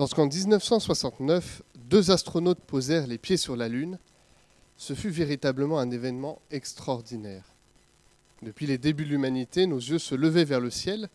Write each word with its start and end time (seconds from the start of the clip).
Lorsqu'en 0.00 0.24
1969, 0.24 1.60
deux 1.90 2.10
astronautes 2.10 2.62
posèrent 2.62 3.06
les 3.06 3.18
pieds 3.18 3.36
sur 3.36 3.54
la 3.54 3.68
Lune, 3.68 3.98
ce 4.78 4.94
fut 4.94 5.10
véritablement 5.10 5.78
un 5.78 5.90
événement 5.90 6.40
extraordinaire. 6.50 7.44
Depuis 8.40 8.66
les 8.66 8.78
débuts 8.78 9.04
de 9.04 9.10
l'humanité, 9.10 9.66
nos 9.66 9.76
yeux 9.76 9.98
se 9.98 10.14
levaient 10.14 10.46
vers 10.46 10.60
le 10.60 10.70
ciel 10.70 11.10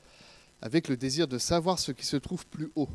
avec 0.62 0.88
le 0.88 0.98
désir 0.98 1.28
de 1.28 1.40
savoir 1.40 1.80
ce 1.80 1.92
qui 1.92 2.06
se 2.06 2.16
trouve 2.16 2.46
plus 2.46 2.70
haut. 2.76 2.88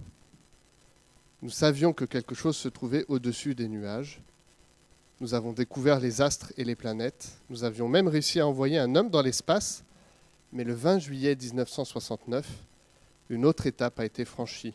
Nous 1.43 1.51
savions 1.51 1.93
que 1.93 2.05
quelque 2.05 2.37
chose 2.37 2.57
se 2.57 2.69
trouvait 2.69 3.05
au-dessus 3.09 3.57
des 3.57 3.67
nuages. 3.67 4.23
Nous 5.21 5.35
avons 5.35 5.53
découvert 5.53 5.99
les 5.99 6.21
astres 6.21 6.53
et 6.57 6.63
les 6.63 6.77
planètes. 6.77 7.31
Nous 7.49 7.65
avions 7.65 7.89
même 7.89 8.07
réussi 8.07 8.39
à 8.39 8.47
envoyer 8.47 8.79
un 8.79 8.95
homme 8.95 9.11
dans 9.11 9.23
l'espace. 9.23 9.83
Mais 10.53 10.63
le 10.63 10.73
20 10.73 11.01
juillet 11.01 11.35
1969, 11.35 12.47
une 13.29 13.45
autre 13.45 13.67
étape 13.67 13.99
a 13.99 14.05
été 14.05 14.25
franchie. 14.25 14.75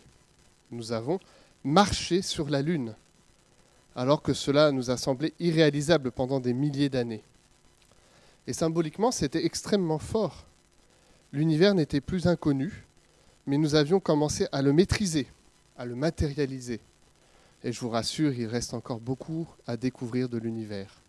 Nous 0.71 0.91
avons 0.91 1.19
marché 1.63 2.21
sur 2.21 2.49
la 2.49 2.61
Lune, 2.61 2.95
alors 3.95 4.21
que 4.21 4.33
cela 4.33 4.71
nous 4.71 4.91
a 4.91 4.97
semblé 4.97 5.33
irréalisable 5.39 6.11
pendant 6.11 6.39
des 6.39 6.53
milliers 6.53 6.89
d'années. 6.89 7.23
Et 8.47 8.53
symboliquement, 8.53 9.11
c'était 9.11 9.45
extrêmement 9.45 9.99
fort. 9.99 10.45
L'univers 11.33 11.73
n'était 11.73 12.01
plus 12.01 12.27
inconnu, 12.27 12.85
mais 13.47 13.57
nous 13.57 13.75
avions 13.75 13.99
commencé 13.99 14.47
à 14.51 14.61
le 14.61 14.73
maîtriser, 14.73 15.27
à 15.77 15.85
le 15.85 15.95
matérialiser. 15.95 16.79
Et 17.63 17.71
je 17.71 17.79
vous 17.79 17.89
rassure, 17.89 18.33
il 18.33 18.45
reste 18.45 18.73
encore 18.73 18.99
beaucoup 18.99 19.47
à 19.65 19.77
découvrir 19.77 20.29
de 20.29 20.37
l'univers. 20.37 21.01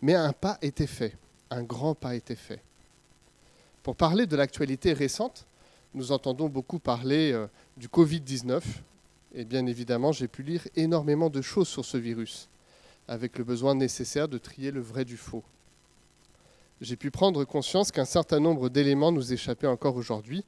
Mais 0.00 0.14
un 0.14 0.32
pas 0.32 0.58
était 0.62 0.86
fait, 0.86 1.14
un 1.50 1.62
grand 1.62 1.94
pas 1.94 2.14
était 2.14 2.36
fait. 2.36 2.60
Pour 3.82 3.96
parler 3.96 4.26
de 4.26 4.36
l'actualité 4.36 4.92
récente, 4.92 5.46
nous 5.94 6.12
entendons 6.12 6.48
beaucoup 6.48 6.78
parler 6.78 7.32
euh, 7.32 7.46
du 7.80 7.88
Covid-19, 7.88 8.62
et 9.34 9.44
bien 9.44 9.66
évidemment, 9.66 10.12
j'ai 10.12 10.28
pu 10.28 10.44
lire 10.44 10.68
énormément 10.76 11.30
de 11.30 11.40
choses 11.40 11.66
sur 11.66 11.84
ce 11.84 11.96
virus, 11.96 12.48
avec 13.08 13.38
le 13.38 13.42
besoin 13.42 13.74
nécessaire 13.74 14.28
de 14.28 14.38
trier 14.38 14.70
le 14.70 14.80
vrai 14.80 15.04
du 15.04 15.16
faux 15.16 15.42
j'ai 16.80 16.96
pu 16.96 17.10
prendre 17.10 17.44
conscience 17.44 17.92
qu'un 17.92 18.04
certain 18.04 18.40
nombre 18.40 18.68
d'éléments 18.68 19.12
nous 19.12 19.32
échappaient 19.32 19.66
encore 19.66 19.96
aujourd'hui, 19.96 20.44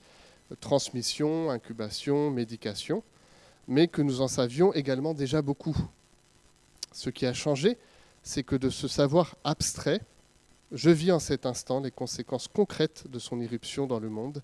transmission, 0.60 1.50
incubation, 1.50 2.30
médication, 2.30 3.02
mais 3.68 3.86
que 3.86 4.02
nous 4.02 4.20
en 4.20 4.28
savions 4.28 4.72
également 4.72 5.14
déjà 5.14 5.42
beaucoup. 5.42 5.76
Ce 6.92 7.10
qui 7.10 7.26
a 7.26 7.34
changé, 7.34 7.76
c'est 8.22 8.42
que 8.42 8.56
de 8.56 8.70
ce 8.70 8.88
savoir 8.88 9.36
abstrait, 9.44 10.00
je 10.72 10.90
vis 10.90 11.12
en 11.12 11.18
cet 11.18 11.44
instant 11.44 11.80
les 11.80 11.90
conséquences 11.90 12.48
concrètes 12.48 13.04
de 13.10 13.18
son 13.18 13.40
irruption 13.40 13.86
dans 13.86 14.00
le 14.00 14.08
monde, 14.08 14.42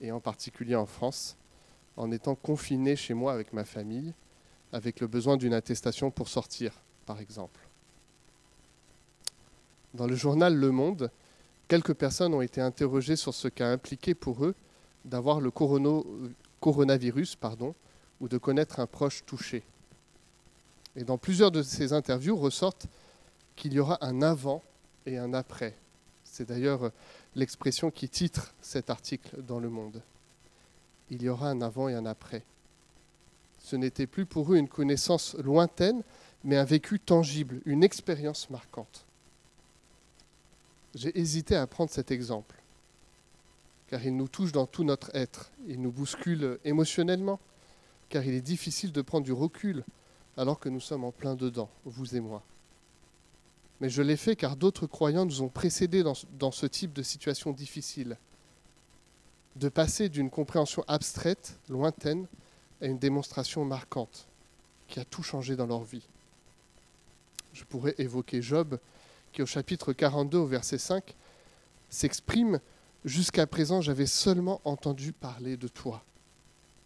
et 0.00 0.12
en 0.12 0.20
particulier 0.20 0.76
en 0.76 0.86
France, 0.86 1.36
en 1.98 2.12
étant 2.12 2.36
confiné 2.36 2.96
chez 2.96 3.12
moi 3.12 3.32
avec 3.32 3.52
ma 3.52 3.64
famille, 3.64 4.14
avec 4.72 5.00
le 5.00 5.08
besoin 5.08 5.36
d'une 5.36 5.52
attestation 5.52 6.10
pour 6.10 6.28
sortir, 6.28 6.72
par 7.06 7.20
exemple. 7.20 7.60
Dans 9.94 10.06
le 10.06 10.14
journal 10.14 10.54
Le 10.54 10.70
Monde, 10.70 11.10
quelques 11.66 11.94
personnes 11.94 12.34
ont 12.34 12.40
été 12.40 12.60
interrogées 12.60 13.16
sur 13.16 13.34
ce 13.34 13.48
qu'a 13.48 13.70
impliqué 13.70 14.14
pour 14.14 14.44
eux 14.44 14.54
d'avoir 15.04 15.40
le 15.40 15.50
coronavirus 16.60 17.34
pardon, 17.36 17.74
ou 18.20 18.28
de 18.28 18.38
connaître 18.38 18.78
un 18.78 18.86
proche 18.86 19.24
touché. 19.26 19.62
Et 20.94 21.04
dans 21.04 21.18
plusieurs 21.18 21.50
de 21.50 21.62
ces 21.62 21.92
interviews 21.92 22.36
ressortent 22.36 22.86
qu'il 23.56 23.72
y 23.72 23.80
aura 23.80 23.98
un 24.04 24.22
avant 24.22 24.62
et 25.04 25.18
un 25.18 25.34
après. 25.34 25.74
C'est 26.24 26.48
d'ailleurs 26.48 26.92
l'expression 27.34 27.90
qui 27.90 28.08
titre 28.08 28.54
cet 28.60 28.88
article 28.90 29.42
dans 29.42 29.58
Le 29.58 29.68
Monde. 29.68 30.00
Il 31.10 31.22
y 31.22 31.28
aura 31.28 31.50
un 31.50 31.60
avant 31.62 31.88
et 31.88 31.94
un 31.94 32.06
après. 32.06 32.42
Ce 33.58 33.76
n'était 33.76 34.06
plus 34.06 34.26
pour 34.26 34.52
eux 34.52 34.56
une 34.56 34.68
connaissance 34.68 35.34
lointaine, 35.36 36.02
mais 36.44 36.56
un 36.56 36.64
vécu 36.64 37.00
tangible, 37.00 37.60
une 37.64 37.82
expérience 37.82 38.50
marquante. 38.50 39.04
J'ai 40.94 41.18
hésité 41.18 41.54
à 41.54 41.66
prendre 41.66 41.90
cet 41.90 42.10
exemple, 42.10 42.56
car 43.88 44.04
il 44.04 44.16
nous 44.16 44.28
touche 44.28 44.52
dans 44.52 44.66
tout 44.66 44.84
notre 44.84 45.14
être, 45.14 45.50
il 45.66 45.80
nous 45.80 45.92
bouscule 45.92 46.58
émotionnellement, 46.64 47.40
car 48.08 48.24
il 48.24 48.34
est 48.34 48.40
difficile 48.40 48.92
de 48.92 49.02
prendre 49.02 49.24
du 49.24 49.32
recul 49.32 49.84
alors 50.36 50.60
que 50.60 50.68
nous 50.68 50.80
sommes 50.80 51.04
en 51.04 51.12
plein 51.12 51.34
dedans, 51.34 51.68
vous 51.84 52.16
et 52.16 52.20
moi. 52.20 52.42
Mais 53.80 53.88
je 53.88 54.02
l'ai 54.02 54.16
fait 54.16 54.36
car 54.36 54.56
d'autres 54.56 54.86
croyants 54.86 55.26
nous 55.26 55.42
ont 55.42 55.48
précédés 55.48 56.02
dans, 56.02 56.52
ce 56.52 56.66
type 56.66 56.92
de 56.92 57.02
situation 57.02 57.52
difficile, 57.52 58.16
de 59.58 59.68
passer 59.68 60.08
d'une 60.08 60.30
compréhension 60.30 60.84
abstraite, 60.86 61.58
lointaine, 61.68 62.26
à 62.80 62.86
une 62.86 62.98
démonstration 62.98 63.64
marquante, 63.64 64.28
qui 64.86 65.00
a 65.00 65.04
tout 65.04 65.22
changé 65.22 65.56
dans 65.56 65.66
leur 65.66 65.82
vie. 65.82 66.06
Je 67.52 67.64
pourrais 67.64 67.94
évoquer 67.98 68.40
Job, 68.40 68.78
qui 69.32 69.42
au 69.42 69.46
chapitre 69.46 69.92
42 69.92 70.38
au 70.38 70.46
verset 70.46 70.78
5 70.78 71.14
s'exprime 71.90 72.60
Jusqu'à 73.04 73.46
présent 73.46 73.80
j'avais 73.80 74.06
seulement 74.06 74.60
entendu 74.64 75.12
parler 75.12 75.56
de 75.56 75.68
toi, 75.68 76.02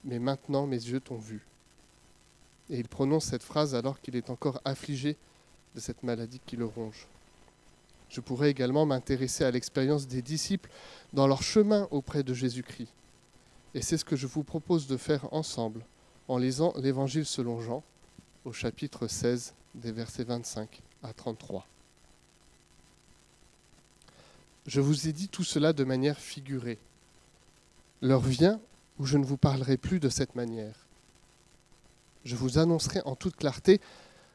mais 0.05 0.19
maintenant 0.19 0.67
mes 0.67 0.77
yeux 0.77 1.01
t'ont 1.01 1.17
vu. 1.17 1.45
Et 2.71 2.79
il 2.79 2.89
prononce 2.89 3.25
cette 3.25 3.43
phrase 3.43 3.75
alors 3.75 4.01
qu'il 4.01 4.15
est 4.15 4.31
encore 4.31 4.61
affligé 4.65 5.17
de 5.75 5.81
cette 5.81 6.03
maladie 6.03 6.41
qui 6.45 6.57
le 6.57 6.67
ronge. 6.67 7.09
Je 8.13 8.21
pourrais 8.21 8.51
également 8.51 8.85
m'intéresser 8.85 9.43
à 9.43 9.51
l'expérience 9.51 10.07
des 10.07 10.21
disciples 10.21 10.69
dans 11.15 11.27
leur 11.27 11.43
chemin 11.43 11.89
auprès 11.91 12.23
de 12.23 12.35
Jésus-Christ. 12.35 12.93
Et 13.75 13.81
c'est 13.81 13.97
ce 13.97 14.05
que 14.05 14.17
je 14.17 14.27
vous 14.27 14.43
propose 14.45 14.87
de 14.87 14.99
faire 14.99 15.33
ensemble 15.33 15.83
en 16.29 16.37
lisant 16.37 16.75
l'Évangile 16.77 17.25
selon 17.25 17.63
Jean 17.63 17.83
au 18.45 18.53
chapitre 18.53 19.09
16 19.09 19.55
des 19.75 19.93
versets 19.93 20.25
25 20.25 20.83
à 21.03 21.15
33. 21.15 21.67
Je 24.67 24.83
vous 24.83 25.09
ai 25.09 25.13
dit 25.15 25.29
tout 25.29 25.43
cela 25.43 25.73
de 25.73 25.83
manière 25.83 26.19
figurée. 26.19 26.79
L'heure 28.03 28.21
vient 28.21 28.61
où 28.99 29.07
je 29.07 29.17
ne 29.17 29.25
vous 29.25 29.39
parlerai 29.39 29.79
plus 29.79 30.01
de 30.01 30.11
cette 30.11 30.35
manière. 30.35 30.75
Je 32.27 32.37
vous 32.37 32.59
annoncerai 32.59 33.01
en 33.07 33.17
toute 33.17 33.37
clarté 33.37 33.81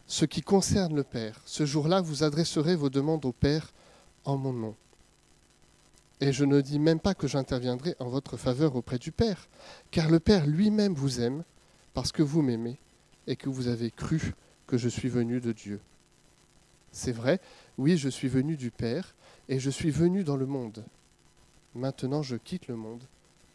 ce 0.08 0.26
qui 0.26 0.42
concerne 0.42 0.96
le 0.96 1.04
Père. 1.04 1.42
Ce 1.46 1.66
jour-là, 1.66 2.02
vous 2.02 2.24
adresserez 2.24 2.76
vos 2.76 2.90
demandes 2.90 3.26
au 3.26 3.34
Père 3.34 3.74
en 4.26 4.38
mon 4.38 4.54
nom. 4.54 4.76
Et 6.20 6.34
je 6.34 6.46
ne 6.46 6.62
dis 6.62 6.80
même 6.80 7.00
pas 7.00 7.14
que 7.14 7.28
j'interviendrai 7.28 7.96
en 8.00 8.10
votre 8.10 8.38
faveur 8.38 8.76
auprès 8.76 8.98
du 8.98 9.12
Père, 9.12 9.48
car 9.92 10.10
le 10.10 10.20
Père 10.20 10.48
lui-même 10.48 10.94
vous 10.94 11.22
aime 11.22 11.44
parce 11.94 12.12
que 12.12 12.24
vous 12.24 12.42
m'aimez 12.42 12.80
et 13.28 13.36
que 13.36 13.50
vous 13.50 13.68
avez 13.68 13.92
cru 13.92 14.34
que 14.66 14.78
je 14.78 14.90
suis 14.90 15.10
venu 15.10 15.40
de 15.40 15.52
Dieu. 15.52 15.80
C'est 16.92 17.12
vrai, 17.12 17.40
oui, 17.78 17.98
je 17.98 18.10
suis 18.10 18.28
venu 18.28 18.58
du 18.58 18.72
Père, 18.72 19.14
et 19.50 19.60
je 19.60 19.70
suis 19.70 19.92
venu 19.92 20.24
dans 20.24 20.38
le 20.38 20.46
monde. 20.46 20.84
Maintenant 21.76 22.24
je 22.24 22.36
quitte 22.36 22.68
le 22.68 22.76
monde 22.76 23.04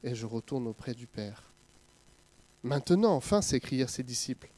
et 0.04 0.14
je 0.14 0.26
retourne 0.26 0.66
auprès 0.66 0.94
du 0.94 1.06
Père. 1.06 1.42
Maintenant, 2.62 3.14
enfin, 3.14 3.42
s'écrièrent 3.42 3.90
ses 3.90 4.04
disciples, 4.04 4.48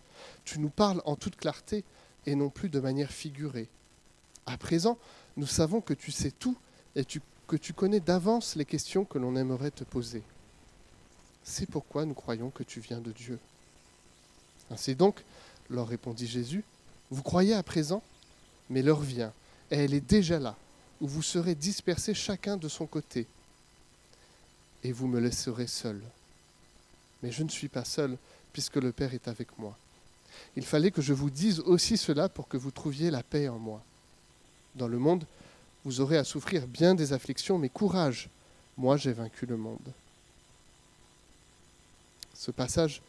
tu 0.45 0.59
nous 0.59 0.71
parles 0.71 1.03
en 1.05 1.17
toute 1.17 1.37
clarté 1.37 1.85
et 2.27 2.35
non 2.35 2.51
plus 2.51 2.69
de 2.69 2.81
manière 2.81 3.11
figurée. 3.11 3.69
À 4.47 4.57
présent, 4.57 4.99
nous 5.37 5.47
savons 5.47 5.81
que 5.81 5.95
tu 5.95 6.13
sais 6.13 6.31
tout 6.31 6.57
et 6.97 7.05
que 7.47 7.57
tu 7.57 7.73
connais 7.73 8.01
d'avance 8.01 8.57
les 8.57 8.65
questions 8.65 9.05
que 9.05 9.19
l'on 9.19 9.37
aimerait 9.37 9.71
te 9.71 9.85
poser. 9.85 10.23
C'est 11.43 11.69
pourquoi 11.69 12.07
nous 12.07 12.15
croyons 12.15 12.51
que 12.51 12.63
tu 12.63 12.81
viens 12.81 13.01
de 13.01 13.13
Dieu. 13.13 13.39
Ainsi 14.71 14.95
donc, 14.95 15.23
leur 15.69 15.89
répondit 15.89 16.27
Jésus, 16.27 16.65
vous 17.11 17.23
croyez 17.23 17.55
à 17.55 17.63
présent, 17.63 18.03
mais 18.71 18.83
l'heure 18.83 19.01
vient, 19.01 19.33
et 19.71 19.77
elle 19.77 19.95
est 19.95 20.01
déjà 20.01 20.39
là, 20.39 20.57
où 21.01 21.07
vous 21.07 21.23
serez 21.23 21.55
dispersés 21.55 22.15
chacun 22.15 22.57
de 22.57 22.69
son 22.69 22.87
côté, 22.87 23.27
et 24.83 24.93
vous 24.93 25.07
me 25.07 25.21
laisserez 25.21 25.67
seul. 25.67 26.01
Mais 27.23 27.31
je 27.31 27.43
ne 27.43 27.49
suis 27.49 27.69
pas 27.69 27.85
seul, 27.85 28.17
puisque 28.53 28.77
le 28.77 28.93
Père 28.93 29.15
est 29.15 29.29
avec 29.29 29.59
moi. 29.59 29.77
Il 30.57 30.65
fallait 30.65 30.91
que 30.91 31.03
je 31.03 31.13
vous 31.13 31.31
dise 31.31 31.61
aussi 31.61 31.97
cela 31.97 32.29
pour 32.29 32.49
que 32.49 32.57
vous 32.57 32.71
trouviez 32.71 33.11
la 33.11 33.23
paix 33.23 33.49
en 33.49 33.59
moi. 33.59 33.83
Dans 34.75 34.89
le 34.89 34.99
monde, 34.99 35.27
vous 35.85 36.01
aurez 36.01 36.17
à 36.17 36.25
souffrir 36.25 36.67
bien 36.67 36.95
des 36.95 37.13
afflictions, 37.13 37.59
mais 37.59 37.69
courage, 37.69 38.29
moi 38.77 38.97
j'ai 38.97 39.13
vaincu 39.13 39.47
le 39.47 39.57
monde. 39.57 39.93
Ce 42.35 42.51
passage 42.51 43.03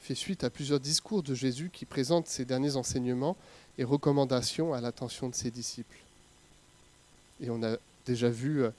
fait 0.00 0.14
suite 0.14 0.44
à 0.44 0.50
plusieurs 0.50 0.80
discours 0.80 1.22
de 1.22 1.34
Jésus 1.34 1.70
qui 1.72 1.84
présentent 1.84 2.28
ses 2.28 2.44
derniers 2.44 2.76
enseignements 2.76 3.36
et 3.76 3.84
recommandations 3.84 4.72
à 4.72 4.80
l'attention 4.80 5.28
de 5.28 5.34
ses 5.34 5.50
disciples. 5.50 5.98
Et 7.40 7.50
on 7.50 7.62
a 7.62 7.76
déjà 8.06 8.30
vu 8.30 8.62
euh, 8.62 8.70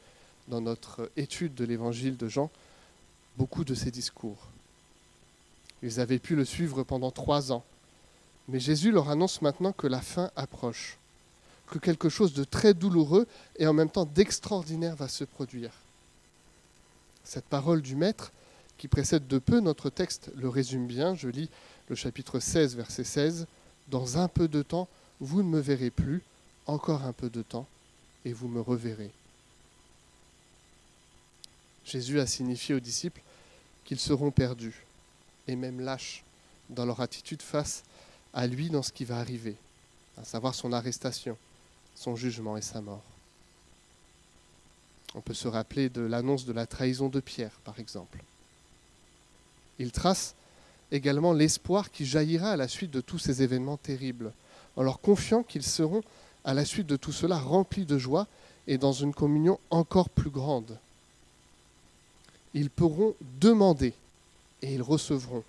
dans 0.47 0.61
notre 0.61 1.11
étude 1.15 1.55
de 1.55 1.65
l'évangile 1.65 2.17
de 2.17 2.27
Jean 2.27 2.49
beaucoup 3.37 3.63
de 3.63 3.75
ces 3.75 3.91
discours. 3.91 4.37
Ils 5.83 5.99
avaient 5.99 6.19
pu 6.19 6.35
le 6.35 6.45
suivre 6.45 6.83
pendant 6.83 7.11
trois 7.11 7.51
ans. 7.51 7.63
Mais 8.47 8.59
Jésus 8.59 8.91
leur 8.91 9.09
annonce 9.09 9.41
maintenant 9.41 9.71
que 9.71 9.87
la 9.87 10.01
fin 10.01 10.31
approche, 10.35 10.97
que 11.67 11.77
quelque 11.77 12.09
chose 12.09 12.33
de 12.33 12.43
très 12.43 12.73
douloureux 12.73 13.27
et 13.57 13.67
en 13.67 13.73
même 13.73 13.89
temps 13.89 14.05
d'extraordinaire 14.05 14.95
va 14.95 15.07
se 15.07 15.23
produire. 15.23 15.71
Cette 17.23 17.45
parole 17.45 17.81
du 17.81 17.95
Maître 17.95 18.31
qui 18.79 18.87
précède 18.87 19.27
de 19.27 19.37
peu 19.37 19.59
notre 19.59 19.89
texte 19.89 20.31
le 20.35 20.49
résume 20.49 20.87
bien. 20.87 21.13
Je 21.13 21.27
lis 21.27 21.49
le 21.89 21.95
chapitre 21.95 22.39
16, 22.39 22.75
verset 22.75 23.03
16. 23.03 23.45
Dans 23.89 24.17
un 24.17 24.27
peu 24.27 24.47
de 24.47 24.63
temps, 24.63 24.87
vous 25.19 25.43
ne 25.43 25.49
me 25.49 25.59
verrez 25.59 25.89
plus, 25.89 26.23
encore 26.65 27.03
un 27.03 27.11
peu 27.11 27.29
de 27.29 27.41
temps, 27.41 27.67
et 28.23 28.31
vous 28.31 28.47
me 28.47 28.61
reverrez. 28.61 29.11
Jésus 31.85 32.19
a 32.19 32.25
signifié 32.25 32.73
aux 32.73 32.79
disciples 32.79 33.21
qu'ils 33.83 33.99
seront 33.99 34.31
perdus, 34.31 34.85
et 35.49 35.55
même 35.55 35.81
lâches 35.81 36.23
dans 36.69 36.85
leur 36.85 37.01
attitude 37.01 37.41
face 37.41 37.83
à 38.33 38.45
lui 38.45 38.69
dans 38.69 38.83
ce 38.83 38.91
qui 38.91 39.05
va 39.05 39.17
arriver, 39.17 39.55
à 40.17 40.23
savoir 40.23 40.53
son 40.53 40.71
arrestation, 40.71 41.35
son 41.95 42.15
jugement 42.15 42.55
et 42.55 42.61
sa 42.61 42.81
mort. 42.81 43.03
On 45.15 45.21
peut 45.21 45.33
se 45.33 45.47
rappeler 45.47 45.89
de 45.89 46.01
l'annonce 46.01 46.45
de 46.45 46.53
la 46.53 46.67
trahison 46.67 47.09
de 47.09 47.19
Pierre, 47.19 47.59
par 47.63 47.79
exemple. 47.79 48.19
Il 49.79 49.91
trace 49.91 50.35
également 50.91 51.33
l'espoir 51.33 51.89
qui 51.89 52.05
jaillira 52.05 52.51
à 52.51 52.57
la 52.57 52.67
suite 52.67 52.91
de 52.91 53.01
tous 53.01 53.17
ces 53.17 53.41
événements 53.41 53.77
terribles, 53.77 54.31
en 54.75 54.83
leur 54.83 54.99
confiant 54.99 55.41
qu'ils 55.41 55.63
seront, 55.63 56.03
à 56.45 56.53
la 56.53 56.65
suite 56.65 56.87
de 56.87 56.95
tout 56.95 57.11
cela, 57.11 57.39
remplis 57.39 57.85
de 57.85 57.97
joie 57.97 58.27
et 58.67 58.77
dans 58.77 58.93
une 58.93 59.13
communion 59.13 59.59
encore 59.71 60.09
plus 60.09 60.29
grande. 60.29 60.77
Ils 62.53 62.69
pourront 62.69 63.15
demander 63.39 63.93
et 64.61 64.73
ils 64.73 64.81
recevront. 64.81 65.43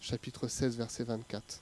Chapitre 0.00 0.48
16, 0.48 0.76
verset 0.76 1.04
24. 1.04 1.60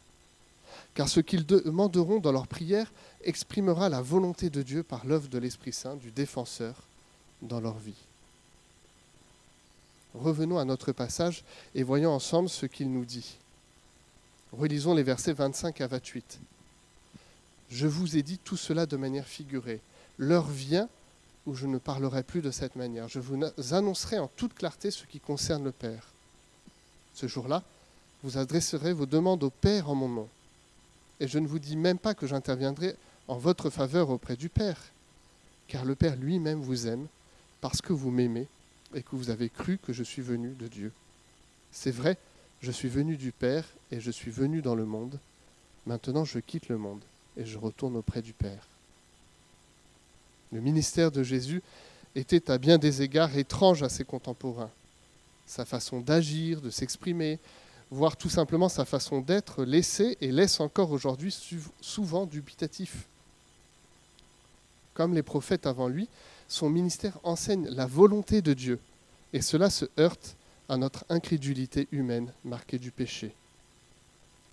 Car 0.95 1.09
ce 1.09 1.21
qu'ils 1.21 1.47
demanderont 1.47 2.19
dans 2.19 2.33
leur 2.33 2.47
prière 2.47 2.91
exprimera 3.23 3.89
la 3.89 4.01
volonté 4.01 4.51
de 4.51 4.63
Dieu 4.63 4.83
par 4.83 5.05
l'œuvre 5.05 5.29
de 5.29 5.39
l'Esprit 5.39 5.73
Saint, 5.73 5.97
du 5.97 6.11
défenseur, 6.11 6.75
dans 7.43 7.61
leur 7.61 7.79
vie. 7.79 7.95
Revenons 10.15 10.59
à 10.59 10.65
notre 10.65 10.93
passage 10.93 11.45
et 11.75 11.83
voyons 11.83 12.11
ensemble 12.11 12.49
ce 12.49 12.67
qu'il 12.67 12.91
nous 12.91 13.05
dit. 13.05 13.37
Relisons 14.53 14.95
les 14.95 15.05
versets 15.05 15.33
25 15.33 15.81
à 15.81 15.87
28. 15.87 16.41
Je 17.71 17.87
vous 17.87 18.17
ai 18.17 18.23
dit 18.23 18.39
tout 18.39 18.57
cela 18.57 18.87
de 18.87 18.97
manière 18.97 19.27
figurée. 19.27 19.81
L'heure 20.19 20.49
vient 20.49 20.89
où 21.47 21.55
je 21.55 21.67
ne 21.67 21.79
parlerai 21.79 22.25
plus 22.25 22.43
de 22.43 22.51
cette 22.51 22.75
manière. 22.75 23.09
Je 23.09 23.21
vous 23.21 23.39
annoncerai 23.71 24.19
en 24.19 24.29
toute 24.29 24.55
clarté 24.55 24.91
ce 24.91 25.05
qui 25.05 25.21
concerne 25.21 25.65
le 25.65 25.73
Père. 25.73 26.09
Ce 27.21 27.27
jour-là, 27.27 27.63
vous 28.23 28.39
adresserez 28.39 28.95
vos 28.95 29.05
demandes 29.05 29.45
au 29.45 29.51
Père 29.51 29.91
en 29.91 29.95
mon 29.95 30.09
nom. 30.09 30.29
Et 31.21 31.29
je 31.29 31.39
ne 31.39 31.47
vous 31.47 31.59
dis 31.59 31.77
même 31.77 31.99
pas 31.99 32.15
que 32.15 32.27
j'interviendrai 32.27 32.97
en 33.29 33.37
votre 33.37 33.69
faveur 33.69 34.09
auprès 34.09 34.37
du 34.37 34.49
Père, 34.49 34.81
car 35.69 35.85
le 35.85 35.95
Père 35.95 36.17
lui-même 36.17 36.63
vous 36.63 36.87
aime 36.87 37.09
parce 37.61 37.83
que 37.83 37.93
vous 37.93 38.11
m'aimez 38.11 38.47
et 38.95 39.03
que 39.03 39.17
vous 39.17 39.29
avez 39.29 39.51
cru 39.51 39.77
que 39.77 39.93
je 39.93 40.03
suis 40.03 40.23
venu 40.23 40.55
de 40.59 40.67
Dieu. 40.67 40.93
C'est 41.73 41.91
vrai, 41.91 42.17
je 42.63 42.71
suis 42.71 42.89
venu 42.89 43.19
du 43.19 43.33
Père 43.33 43.67
et 43.93 44.01
je 44.01 44.11
suis 44.11 44.31
venu 44.31 44.63
dans 44.63 44.75
le 44.75 44.87
monde. 44.87 45.19
Maintenant 45.85 46.25
je 46.25 46.39
quitte 46.39 46.71
le 46.71 46.79
monde 46.79 47.03
et 47.37 47.45
je 47.45 47.59
retourne 47.59 47.97
auprès 47.97 48.23
du 48.23 48.33
Père. 48.33 48.67
Le 50.53 50.63
ministère 50.63 51.13
de 51.13 51.23
Jésus 51.23 51.63
était 52.15 52.51
à 52.51 52.57
bien 52.57 52.79
des 52.79 53.03
égards 53.03 53.37
étrange 53.37 53.83
à 53.83 53.91
ses 53.91 54.05
contemporains. 54.05 54.71
Sa 55.51 55.65
façon 55.65 55.99
d'agir, 55.99 56.61
de 56.61 56.71
s'exprimer, 56.71 57.41
voire 57.91 58.17
tout 58.17 58.29
simplement 58.29 58.69
sa 58.69 58.85
façon 58.85 59.21
d'être 59.21 59.65
laissait 59.65 60.17
et 60.21 60.31
laisse 60.31 60.61
encore 60.61 60.93
aujourd'hui 60.93 61.37
souvent 61.81 62.25
dubitatif. 62.25 63.09
Comme 64.95 65.13
les 65.13 65.25
prophètes 65.25 65.67
avant 65.67 65.89
lui, 65.89 66.09
son 66.47 66.71
ministère 66.71 67.19
enseigne 67.25 67.67
la 67.69 67.87
volonté 67.87 68.43
de 68.43 68.55
Dieu, 68.55 68.79
et 69.33 69.43
cela 69.43 69.71
se 69.71 69.87
heurte 69.99 70.37
à 70.69 70.77
notre 70.77 71.05
incrédulité 71.09 71.89
humaine 71.91 72.33
marquée 72.45 72.79
du 72.79 72.93
péché. 72.93 73.35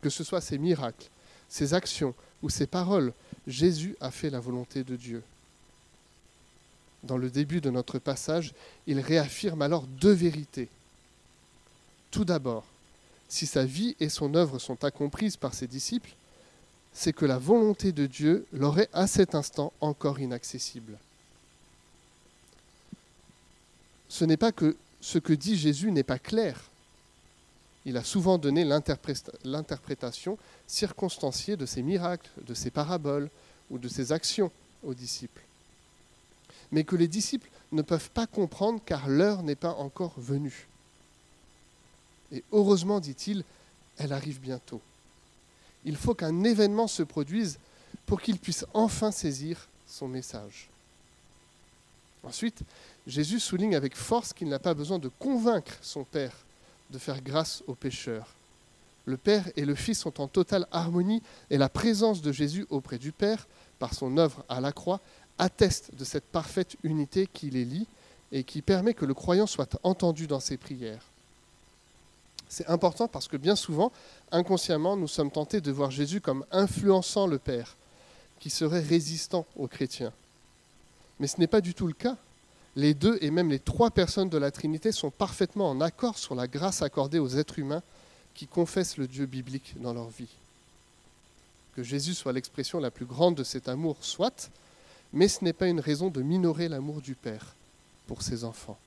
Que 0.01 0.09
ce 0.09 0.23
soit 0.23 0.41
ses 0.41 0.57
miracles, 0.57 1.09
ses 1.47 1.75
actions 1.75 2.15
ou 2.41 2.49
ses 2.49 2.65
paroles, 2.65 3.13
Jésus 3.45 3.95
a 4.01 4.09
fait 4.09 4.31
la 4.31 4.39
volonté 4.39 4.83
de 4.83 4.95
Dieu. 4.95 5.21
Dans 7.03 7.17
le 7.17 7.29
début 7.29 7.61
de 7.61 7.69
notre 7.69 7.99
passage, 7.99 8.55
il 8.88 8.99
réaffirme 8.99 9.61
alors 9.61 9.85
deux 9.85 10.11
vérités. 10.11 10.69
Tout 12.12 12.25
d'abord, 12.25 12.65
si 13.30 13.45
sa 13.45 13.65
vie 13.65 13.95
et 14.00 14.09
son 14.09 14.36
œuvre 14.36 14.59
sont 14.59 14.83
accomplies 14.83 15.36
par 15.38 15.54
ses 15.54 15.68
disciples, 15.68 16.15
c'est 16.94 17.13
que 17.13 17.25
la 17.25 17.38
volonté 17.38 17.92
de 17.92 18.06
Dieu 18.06 18.45
leur 18.54 18.80
est 18.80 18.89
à 18.94 19.07
cet 19.07 19.36
instant 19.36 19.74
encore 19.81 20.19
inaccessible. 20.19 20.98
ce 24.09 24.25
n'est 24.25 24.38
pas 24.38 24.51
que 24.51 24.75
ce 25.01 25.19
que 25.19 25.33
dit 25.33 25.57
Jésus 25.57 25.92
n'est 25.92 26.04
pas 26.04 26.19
clair. 26.19 26.69
Il 27.86 27.98
a 27.98 28.04
souvent 28.04 28.38
donné 28.38 28.65
l'interprétation 28.65 30.38
circonstanciée 30.65 31.56
de 31.56 31.65
ses 31.65 31.81
miracles, 31.81 32.30
de 32.45 32.54
ses 32.54 32.69
paraboles 32.69 33.30
ou 33.69 33.77
de 33.77 33.88
ses 33.88 34.12
actions 34.12 34.51
aux 34.83 34.94
disciples. 34.94 35.44
Mais 36.71 36.83
que 36.83 36.95
les 36.95 37.07
disciples 37.07 37.50
ne 37.71 37.81
peuvent 37.81 38.09
pas 38.09 38.27
comprendre 38.27 38.81
car 38.86 39.07
l'heure 39.07 39.44
n'est 39.44 39.56
pas 39.56 39.74
encore 39.74 40.13
venue. 40.18 40.68
Et 42.31 42.44
heureusement, 42.51 43.00
dit-il, 43.00 43.44
elle 43.97 44.13
arrive 44.13 44.39
bientôt. 44.39 44.81
Il 45.85 45.95
faut 45.95 46.13
qu'un 46.13 46.44
événement 46.44 46.88
se 46.88 47.03
produise 47.03 47.57
pour 48.06 48.21
qu'ils 48.21 48.39
puissent 48.39 48.65
enfin 48.74 49.12
saisir 49.12 49.68
son 49.88 50.07
message. 50.07 50.69
Ensuite, 52.24 52.62
Jésus 53.06 53.39
souligne 53.39 53.75
avec 53.75 53.95
force 53.95 54.33
qu'il 54.33 54.50
n'a 54.50 54.59
pas 54.59 54.74
besoin 54.74 55.00
de 55.00 55.07
convaincre 55.07 55.77
son 55.81 56.03
Père 56.03 56.35
de 56.89 56.97
faire 56.97 57.21
grâce 57.21 57.63
aux 57.68 57.75
pécheurs. 57.75 58.33
Le 59.06 59.18
Père 59.18 59.45
et 59.56 59.65
le 59.65 59.75
Fils 59.75 60.00
sont 60.00 60.19
en 60.19 60.27
totale 60.27 60.68
harmonie 60.71 61.21
et 61.50 61.57
la 61.57 61.69
présence 61.69 62.21
de 62.21 62.31
Jésus 62.31 62.65
auprès 62.69 62.97
du 62.97 63.13
Père, 63.13 63.47
par 63.80 63.94
son 63.94 64.18
œuvre 64.18 64.44
à 64.50 64.59
la 64.59 64.73
croix, 64.73 65.00
atteste 65.38 65.95
de 65.95 66.03
cette 66.03 66.25
parfaite 66.25 66.75
unité 66.83 67.27
qui 67.31 67.50
les 67.50 67.63
lie 67.63 67.88
et 68.31 68.44
qui 68.44 68.62
permet 68.62 68.94
que 68.94 69.06
le 69.06 69.13
croyant 69.13 69.47
soit 69.47 69.77
entendu 69.83 70.27
dans 70.27 70.41
ses 70.41 70.57
prières. 70.57 71.06
C'est 72.49 72.67
important 72.67 73.07
parce 73.07 73.27
que 73.27 73.38
bien 73.38 73.55
souvent, 73.55 73.91
inconsciemment, 74.31 74.95
nous 74.95 75.07
sommes 75.07 75.31
tentés 75.31 75.61
de 75.61 75.71
voir 75.71 75.91
Jésus 75.91 76.21
comme 76.21 76.45
influençant 76.51 77.27
le 77.27 77.39
Père, 77.39 77.75
qui 78.39 78.49
serait 78.49 78.81
résistant 78.81 79.45
aux 79.55 79.67
chrétiens. 79.67 80.13
Mais 81.19 81.27
ce 81.27 81.39
n'est 81.39 81.47
pas 81.47 81.61
du 81.61 81.73
tout 81.73 81.88
le 81.88 81.94
cas 81.94 82.17
les 82.77 82.94
deux 82.94 83.17
et 83.21 83.31
même 83.31 83.49
les 83.49 83.59
trois 83.59 83.89
personnes 83.89 84.29
de 84.29 84.38
la 84.38 84.51
Trinité 84.51 84.91
sont 84.91 85.09
parfaitement 85.09 85.67
en 85.69 85.81
accord 85.81 86.19
sur 86.19 86.35
la 86.35 86.47
grâce 86.47 86.83
accordée 86.83 87.17
aux 87.17 87.38
êtres 87.38 87.57
humains 87.57 87.81
qui 88.35 88.45
confessent 88.45 88.97
le 88.97 89.07
Dieu 89.07 89.25
biblique 89.25 89.73
dans 89.81 89.95
leur 89.95 90.09
vie. 90.09 90.30
Que 91.75 91.81
Jésus 91.81 92.13
soit 92.13 92.33
l'expression 92.33 92.80
la 92.80 92.92
plus 92.92 93.07
grande 93.07 93.33
de 93.33 93.44
cet 93.44 93.68
amour, 93.68 93.97
soit, 94.01 94.51
mais 95.11 95.27
ce 95.27 95.44
n'est 95.44 95.54
pas 95.54 95.68
une 95.68 95.80
raison 95.80 96.09
de 96.09 96.21
minorer 96.21 96.68
l'amour 96.68 97.01
du 97.01 97.16
Père 97.16 97.56
pour 98.06 98.21
ses 98.21 98.44
enfants. 98.44 98.77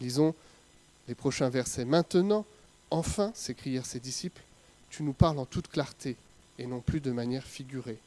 Lisons 0.00 0.34
les 1.08 1.14
prochains 1.14 1.48
versets. 1.48 1.84
Maintenant, 1.84 2.44
enfin, 2.90 3.32
s'écrièrent 3.34 3.86
ses 3.86 4.00
disciples, 4.00 4.42
tu 4.90 5.02
nous 5.02 5.12
parles 5.12 5.38
en 5.38 5.46
toute 5.46 5.68
clarté 5.68 6.16
et 6.58 6.66
non 6.66 6.80
plus 6.80 7.00
de 7.00 7.10
manière 7.10 7.44
figurée. 7.44 7.98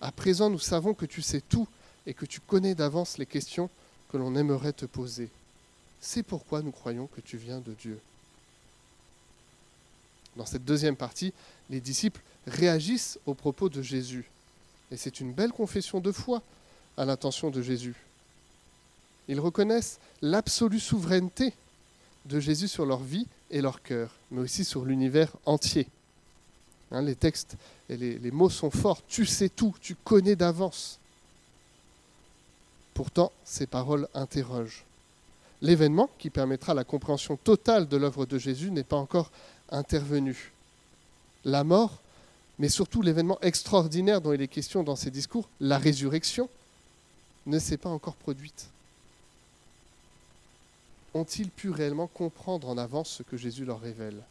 À 0.00 0.12
présent, 0.12 0.50
nous 0.50 0.58
savons 0.58 0.94
que 0.94 1.06
tu 1.06 1.22
sais 1.22 1.40
tout 1.40 1.66
et 2.06 2.14
que 2.14 2.26
tu 2.26 2.40
connais 2.40 2.74
d'avance 2.74 3.18
les 3.18 3.26
questions 3.26 3.70
que 4.10 4.16
l'on 4.16 4.36
aimerait 4.36 4.72
te 4.72 4.84
poser. 4.84 5.30
C'est 6.00 6.22
pourquoi 6.22 6.62
nous 6.62 6.70
croyons 6.70 7.06
que 7.06 7.20
tu 7.20 7.36
viens 7.36 7.60
de 7.60 7.72
Dieu. 7.72 7.98
Dans 10.36 10.46
cette 10.46 10.64
deuxième 10.64 10.96
partie, 10.96 11.32
les 11.70 11.80
disciples 11.80 12.20
réagissent 12.46 13.18
aux 13.26 13.34
propos 13.34 13.68
de 13.68 13.82
Jésus. 13.82 14.28
Et 14.90 14.96
c'est 14.96 15.20
une 15.20 15.32
belle 15.32 15.52
confession 15.52 16.00
de 16.00 16.12
foi 16.12 16.42
à 16.96 17.04
l'intention 17.04 17.50
de 17.50 17.62
Jésus. 17.62 17.96
Ils 19.28 19.40
reconnaissent 19.40 19.98
l'absolue 20.22 20.78
souveraineté 20.78 21.52
de 22.26 22.40
Jésus 22.40 22.68
sur 22.68 22.86
leur 22.86 23.00
vie 23.00 23.26
et 23.50 23.60
leur 23.60 23.82
cœur, 23.82 24.10
mais 24.30 24.40
aussi 24.40 24.64
sur 24.64 24.84
l'univers 24.84 25.32
entier. 25.44 25.88
Hein, 26.90 27.02
les 27.02 27.14
textes 27.14 27.56
et 27.88 27.96
les, 27.96 28.18
les 28.18 28.30
mots 28.30 28.50
sont 28.50 28.70
forts. 28.70 29.02
Tu 29.06 29.26
sais 29.26 29.48
tout, 29.48 29.74
tu 29.80 29.94
connais 29.94 30.36
d'avance. 30.36 30.98
Pourtant, 32.94 33.32
ces 33.44 33.66
paroles 33.66 34.08
interrogent. 34.14 34.84
L'événement 35.62 36.10
qui 36.18 36.30
permettra 36.30 36.74
la 36.74 36.84
compréhension 36.84 37.36
totale 37.36 37.88
de 37.88 37.96
l'œuvre 37.96 38.26
de 38.26 38.38
Jésus 38.38 38.70
n'est 38.70 38.84
pas 38.84 38.96
encore 38.96 39.30
intervenu. 39.70 40.52
La 41.44 41.64
mort, 41.64 42.00
mais 42.58 42.68
surtout 42.68 43.02
l'événement 43.02 43.38
extraordinaire 43.42 44.20
dont 44.20 44.32
il 44.32 44.42
est 44.42 44.48
question 44.48 44.82
dans 44.82 44.96
ces 44.96 45.10
discours, 45.10 45.48
la 45.60 45.78
résurrection, 45.78 46.48
ne 47.46 47.58
s'est 47.58 47.76
pas 47.76 47.90
encore 47.90 48.16
produite. 48.16 48.68
Ont-ils 51.16 51.48
pu 51.48 51.70
réellement 51.70 52.08
comprendre 52.08 52.68
en 52.68 52.76
avance 52.76 53.08
ce 53.08 53.22
que 53.22 53.38
Jésus 53.38 53.64
leur 53.64 53.80
révèle? 53.80 54.22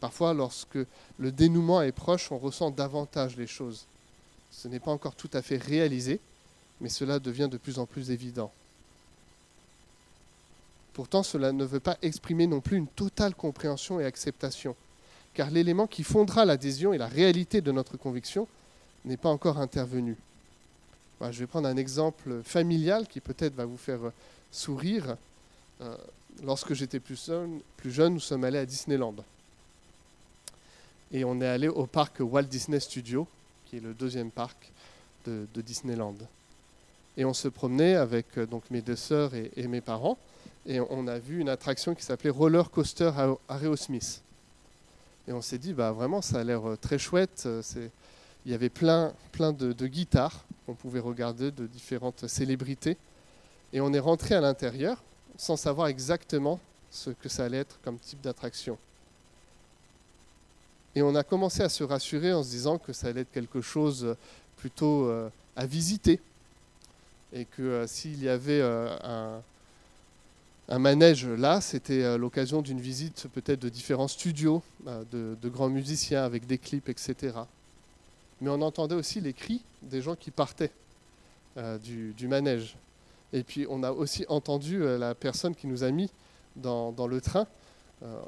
Parfois, 0.00 0.32
lorsque 0.32 0.78
le 1.18 1.30
dénouement 1.30 1.82
est 1.82 1.92
proche, 1.92 2.32
on 2.32 2.38
ressent 2.38 2.70
davantage 2.70 3.36
les 3.36 3.46
choses. 3.46 3.84
Ce 4.50 4.68
n'est 4.68 4.80
pas 4.80 4.90
encore 4.90 5.14
tout 5.14 5.28
à 5.34 5.42
fait 5.42 5.58
réalisé, 5.58 6.18
mais 6.80 6.88
cela 6.88 7.18
devient 7.18 7.50
de 7.50 7.58
plus 7.58 7.78
en 7.78 7.84
plus 7.84 8.10
évident. 8.10 8.50
Pourtant, 10.94 11.22
cela 11.22 11.52
ne 11.52 11.64
veut 11.66 11.78
pas 11.78 11.98
exprimer 12.00 12.46
non 12.46 12.62
plus 12.62 12.78
une 12.78 12.88
totale 12.88 13.34
compréhension 13.34 14.00
et 14.00 14.06
acceptation, 14.06 14.74
car 15.34 15.50
l'élément 15.50 15.86
qui 15.86 16.04
fondera 16.04 16.46
l'adhésion 16.46 16.94
et 16.94 16.98
la 16.98 17.06
réalité 17.06 17.60
de 17.60 17.70
notre 17.70 17.98
conviction 17.98 18.48
n'est 19.04 19.18
pas 19.18 19.28
encore 19.28 19.58
intervenu. 19.58 20.16
je 21.20 21.38
vais 21.38 21.46
prendre 21.46 21.68
un 21.68 21.76
exemple 21.76 22.40
familial 22.44 23.06
qui 23.06 23.20
peut-être 23.20 23.54
va 23.54 23.66
vous 23.66 23.76
faire 23.76 24.10
sourire. 24.52 25.16
Euh, 25.80 25.96
lorsque 26.44 26.74
j'étais 26.74 27.00
plus 27.00 27.18
jeune, 27.86 28.14
nous 28.14 28.20
sommes 28.20 28.44
allés 28.44 28.58
à 28.58 28.66
Disneyland. 28.66 29.16
Et 31.10 31.24
on 31.24 31.40
est 31.40 31.46
allé 31.46 31.68
au 31.68 31.86
parc 31.86 32.20
Walt 32.20 32.44
Disney 32.44 32.78
Studio, 32.78 33.26
qui 33.66 33.78
est 33.78 33.80
le 33.80 33.94
deuxième 33.94 34.30
parc 34.30 34.70
de, 35.26 35.46
Disneyland. 35.56 36.16
Et 37.16 37.24
on 37.24 37.34
se 37.34 37.48
promenait 37.48 37.96
avec 37.96 38.38
euh, 38.38 38.46
donc 38.46 38.70
mes 38.70 38.80
deux 38.80 38.96
sœurs 38.96 39.32
et, 39.34 39.66
mes 39.68 39.80
parents, 39.80 40.16
et 40.66 40.80
on 40.80 41.08
a 41.08 41.18
vu 41.18 41.40
une 41.40 41.48
attraction 41.48 41.94
qui 41.94 42.02
s'appelait 42.02 42.30
Roller 42.30 42.70
Coaster 42.70 43.10
Aerosmith. 43.48 44.22
Et 45.28 45.32
on 45.32 45.42
s'est 45.42 45.58
dit, 45.58 45.72
bah 45.72 45.92
vraiment, 45.92 46.22
ça 46.22 46.40
a 46.40 46.44
l'air 46.44 46.66
euh, 46.68 46.76
très 46.76 46.98
chouette. 46.98 47.48
Il 48.44 48.50
y 48.50 48.54
avait 48.54 48.70
plein, 48.70 49.12
plein 49.30 49.52
de, 49.52 49.72
de 49.72 49.86
guitares 49.86 50.44
qu'on 50.66 50.74
pouvait 50.74 51.00
regarder 51.00 51.50
de 51.50 51.66
différentes 51.66 52.26
célébrités. 52.26 52.96
Et 53.72 53.80
on 53.80 53.92
est 53.92 53.98
rentré 53.98 54.34
à 54.34 54.40
l'intérieur 54.40 55.02
sans 55.36 55.56
savoir 55.56 55.88
exactement 55.88 56.60
ce 56.90 57.10
que 57.10 57.28
ça 57.28 57.44
allait 57.44 57.58
être 57.58 57.78
comme 57.82 57.98
type 57.98 58.20
d'attraction. 58.20 58.78
Et 60.94 61.02
on 61.02 61.14
a 61.14 61.24
commencé 61.24 61.62
à 61.62 61.68
se 61.68 61.84
rassurer 61.84 62.32
en 62.32 62.42
se 62.42 62.50
disant 62.50 62.78
que 62.78 62.92
ça 62.92 63.08
allait 63.08 63.22
être 63.22 63.32
quelque 63.32 63.62
chose 63.62 64.14
plutôt 64.56 65.06
euh, 65.06 65.30
à 65.56 65.64
visiter. 65.64 66.20
Et 67.32 67.46
que 67.46 67.62
euh, 67.62 67.86
s'il 67.86 68.22
y 68.22 68.28
avait 68.28 68.60
euh, 68.60 69.40
un, 70.68 70.78
manège 70.78 71.26
là, 71.26 71.62
c'était 71.62 72.18
l'occasion 72.18 72.60
d'une 72.60 72.80
visite 72.80 73.26
peut-être 73.32 73.60
de 73.60 73.70
différents 73.70 74.08
studios, 74.08 74.62
de, 74.86 75.48
grands 75.48 75.70
musiciens 75.70 76.24
avec 76.24 76.46
des 76.46 76.58
clips, 76.58 76.88
etc. 76.88 77.36
Mais 78.40 78.50
on 78.50 78.60
entendait 78.60 78.94
aussi 78.94 79.20
les 79.20 79.32
cris 79.32 79.62
des 79.82 80.02
gens 80.02 80.14
qui 80.14 80.30
partaient 80.30 80.72
du 81.82 82.28
manège. 82.28 82.76
Et 83.32 83.42
puis 83.42 83.66
on 83.68 83.82
a 83.82 83.92
aussi 83.92 84.24
entendu 84.28 84.82
euh, 84.82 84.98
la 84.98 85.14
personne 85.14 85.54
qui 85.54 85.66
nous 85.66 85.84
a 85.84 85.90
mis 85.90 86.10
dans, 86.56 86.94
le 87.06 87.20
train, 87.20 87.46
euh, 88.02 88.20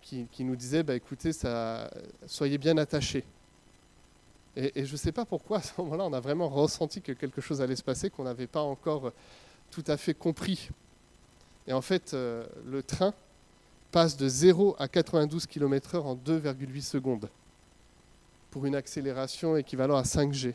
qui, 0.00 0.44
nous 0.44 0.54
disait, 0.54 0.82
bah, 0.82 0.94
écoutez, 0.94 1.32
soyez 2.26 2.58
bien 2.58 2.76
attachés. 2.78 3.24
Et, 4.56 4.84
je 4.84 4.92
ne 4.92 4.96
sais 4.96 5.12
pas 5.12 5.24
pourquoi, 5.24 5.58
à 5.58 5.62
ce 5.62 5.72
moment-là, 5.78 6.04
on 6.04 6.12
a 6.12 6.20
vraiment 6.20 6.48
ressenti 6.48 7.00
que 7.00 7.12
quelque 7.12 7.40
chose 7.40 7.60
allait 7.60 7.76
se 7.76 7.82
passer, 7.82 8.10
qu'on 8.10 8.24
n'avait 8.24 8.46
pas 8.46 8.62
encore 8.62 9.12
tout 9.70 9.84
à 9.86 9.96
fait 9.96 10.14
compris. 10.14 10.70
Et 11.66 11.72
en 11.72 11.80
fait, 11.80 12.14
euh, 12.14 12.46
le 12.66 12.82
train 12.82 13.14
passe 13.90 14.16
de 14.16 14.28
0 14.28 14.76
à 14.78 14.88
92 14.88 15.46
km/h 15.46 16.00
en 16.00 16.14
2,8 16.14 16.80
secondes, 16.82 17.28
pour 18.50 18.66
une 18.66 18.74
accélération 18.74 19.56
équivalente 19.56 19.98
à 19.98 20.02
5G. 20.02 20.52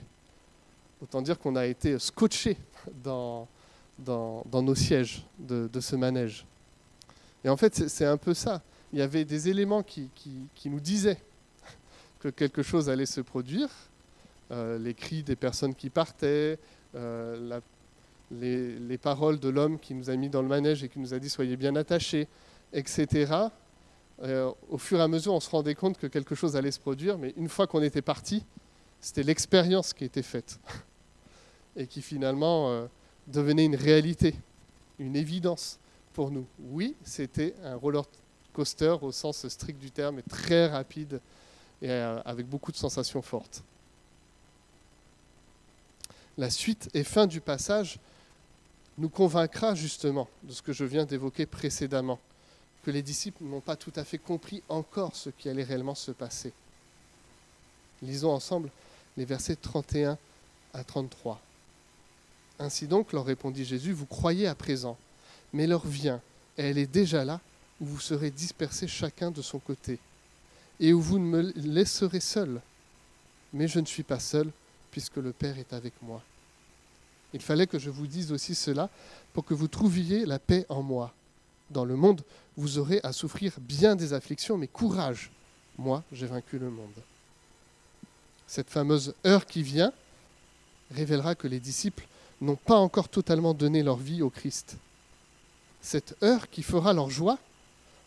Autant 1.01 1.21
dire 1.21 1.39
qu'on 1.39 1.55
a 1.55 1.65
été 1.65 1.97
scotché 1.99 2.57
dans, 3.03 3.47
dans, 4.05 4.43
nos 4.61 4.75
sièges 4.75 5.25
de, 5.39 5.79
ce 5.79 5.95
manège. 5.95 6.45
Et 7.43 7.49
en 7.49 7.57
fait, 7.57 7.87
c'est 7.87 8.05
un 8.05 8.17
peu 8.17 8.33
ça. 8.33 8.61
Il 8.91 8.99
y 8.99 9.01
avait 9.01 9.25
des 9.25 9.49
éléments 9.49 9.83
qui, 9.83 10.09
nous 10.65 10.79
disaient 10.79 11.21
que 12.19 12.29
quelque 12.29 12.63
chose 12.63 12.89
allait 12.89 13.05
se 13.05 13.21
produire, 13.21 13.69
euh, 14.51 14.77
les 14.77 14.93
cris 14.93 15.23
des 15.23 15.35
personnes 15.35 15.75
qui 15.75 15.89
partaient, 15.89 16.57
euh, 16.95 17.59
les, 18.31 18.97
paroles 18.97 19.39
de 19.39 19.49
l'homme 19.49 19.79
qui 19.79 19.93
nous 19.93 20.09
a 20.09 20.15
mis 20.15 20.29
dans 20.29 20.41
le 20.41 20.47
manège 20.47 20.83
et 20.83 20.89
qui 20.89 20.99
nous 20.99 21.13
a 21.13 21.19
dit 21.19 21.29
soyez 21.29 21.55
bien 21.55 21.75
attachés, 21.75 22.27
etc. 22.73 23.33
Euh, 24.21 24.51
au 24.69 24.77
fur 24.77 24.99
et 24.99 25.01
à 25.01 25.07
mesure, 25.07 25.33
on 25.33 25.39
se 25.39 25.49
rendait 25.49 25.75
compte 25.75 25.97
que 25.97 26.07
quelque 26.07 26.35
chose 26.35 26.55
allait 26.55 26.71
se 26.71 26.79
produire, 26.79 27.17
mais 27.17 27.33
une 27.37 27.47
fois 27.47 27.67
qu'on 27.67 27.81
était 27.81 28.01
parti, 28.01 28.43
c'était 28.99 29.23
l'expérience 29.23 29.93
qui 29.93 30.03
était 30.03 30.23
faite 30.23 30.59
et 31.77 31.87
qui 31.87 32.01
finalement 32.01 32.87
devenait 33.29 33.65
une 33.65 33.75
réalité, 33.75 34.35
une 34.99 35.15
évidence 35.15 35.79
pour 36.13 36.31
nous. 36.31 36.45
Oui, 36.71 36.95
c'était 37.03 37.53
un 37.63 37.75
roller 37.75 38.03
coaster 38.53 38.95
au 39.01 39.11
sens 39.11 39.47
strict 39.47 39.79
du 39.79 39.91
terme, 39.91 40.19
et 40.19 40.23
très 40.23 40.67
rapide 40.67 41.21
et 41.81 41.89
euh, 41.89 42.19
avec 42.25 42.45
beaucoup 42.45 42.71
de 42.71 42.77
sensations 42.77 43.21
fortes. 43.21 43.63
La 46.37 46.49
suite 46.49 46.89
et 46.93 47.03
fin 47.03 47.27
du 47.27 47.41
passage 47.41 47.99
nous 48.97 49.09
convaincra 49.09 49.75
justement 49.75 50.27
de 50.43 50.51
ce 50.51 50.61
que 50.61 50.73
je 50.73 50.83
viens 50.83 51.05
d'évoquer 51.05 51.45
précédemment, 51.45 52.19
que 52.83 52.91
les 52.91 53.01
disciples 53.01 53.43
n'ont 53.43 53.61
pas 53.61 53.75
tout 53.75 53.93
à 53.95 54.03
fait 54.03 54.17
compris 54.17 54.61
encore 54.67 55.15
ce 55.15 55.29
qui 55.29 55.47
allait 55.47 55.63
réellement 55.63 55.95
se 55.95 56.11
passer. 56.11 56.51
Lisons 58.01 58.31
ensemble 58.31 58.69
les 59.17 59.25
versets 59.25 59.55
31 59.55 60.17
à 60.73 60.83
33. 60.83 61.39
Ainsi 62.59 62.87
donc, 62.87 63.13
leur 63.13 63.25
répondit 63.25 63.63
Jésus, 63.63 63.93
vous 63.93 64.05
croyez 64.05 64.45
à 64.45 64.55
présent, 64.55 64.97
mais 65.53 65.65
l'heure 65.65 65.87
vient, 65.87 66.21
et 66.57 66.63
elle 66.63 66.77
est 66.77 66.91
déjà 66.91 67.23
là, 67.23 67.39
où 67.79 67.85
vous 67.85 67.99
serez 67.99 68.31
dispersés 68.31 68.87
chacun 68.87 69.31
de 69.31 69.41
son 69.41 69.59
côté, 69.59 69.97
et 70.79 70.91
où 70.91 71.01
vous 71.01 71.19
ne 71.19 71.25
me 71.25 71.53
laisserez 71.55 72.19
seul. 72.19 72.61
Mais 73.53 73.67
je 73.67 73.79
ne 73.79 73.85
suis 73.85 74.03
pas 74.03 74.19
seul, 74.19 74.51
puisque 74.91 75.17
le 75.17 75.31
Père 75.31 75.57
est 75.57 75.71
avec 75.71 75.93
moi. 76.01 76.21
Il 77.33 77.41
fallait 77.41 77.67
que 77.67 77.79
je 77.79 77.89
vous 77.89 78.07
dise 78.07 78.31
aussi 78.31 78.55
cela 78.55 78.89
pour 79.33 79.45
que 79.45 79.53
vous 79.53 79.67
trouviez 79.67 80.25
la 80.25 80.39
paix 80.39 80.65
en 80.67 80.81
moi. 80.81 81.13
Dans 81.69 81.85
le 81.85 81.95
monde, 81.95 82.23
vous 82.57 82.77
aurez 82.79 82.99
à 83.03 83.13
souffrir 83.13 83.53
bien 83.59 83.95
des 83.95 84.13
afflictions, 84.13 84.57
mais 84.57 84.67
courage, 84.67 85.31
moi 85.77 86.03
j'ai 86.11 86.25
vaincu 86.25 86.57
le 86.57 86.69
monde. 86.69 86.95
Cette 88.47 88.69
fameuse 88.69 89.13
heure 89.25 89.45
qui 89.45 89.61
vient 89.61 89.93
révélera 90.89 91.35
que 91.35 91.47
les 91.47 91.59
disciples 91.59 92.07
n'ont 92.41 92.55
pas 92.55 92.77
encore 92.77 93.09
totalement 93.09 93.53
donné 93.53 93.83
leur 93.83 93.97
vie 93.97 94.21
au 94.21 94.29
Christ. 94.29 94.77
Cette 95.81 96.15
heure 96.23 96.49
qui 96.49 96.63
fera 96.63 96.93
leur 96.93 97.09
joie 97.09 97.37